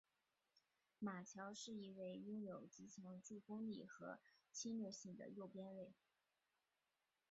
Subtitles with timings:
[0.97, 4.19] 马乔是一位拥有极强助攻力和
[4.51, 5.93] 侵略性的右边卫。